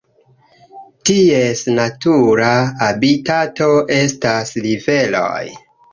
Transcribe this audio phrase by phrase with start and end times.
[1.09, 2.49] Ties natura
[2.87, 3.69] habitato
[3.99, 5.45] estas riveroj.